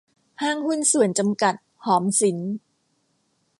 [0.41, 1.55] ห้างหุ้นส่วนจำกัด
[1.85, 2.37] หอมสิน